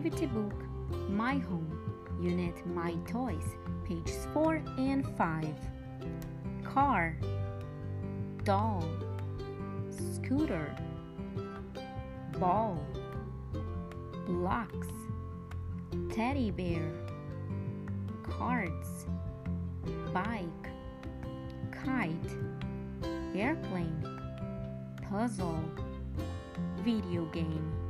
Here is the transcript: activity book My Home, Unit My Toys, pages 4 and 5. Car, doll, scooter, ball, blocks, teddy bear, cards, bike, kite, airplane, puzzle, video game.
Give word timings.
activity 0.00 0.24
book 0.24 0.54
My 1.10 1.34
Home, 1.34 1.78
Unit 2.22 2.66
My 2.68 2.94
Toys, 3.06 3.54
pages 3.86 4.26
4 4.32 4.62
and 4.78 5.06
5. 5.18 5.46
Car, 6.64 7.18
doll, 8.42 8.88
scooter, 9.90 10.74
ball, 12.38 12.82
blocks, 14.26 14.88
teddy 16.10 16.50
bear, 16.50 16.90
cards, 18.22 19.04
bike, 20.14 20.70
kite, 21.84 22.14
airplane, 23.34 24.02
puzzle, 25.10 25.62
video 26.82 27.26
game. 27.26 27.89